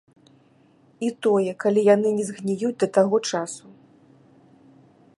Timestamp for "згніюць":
2.31-2.75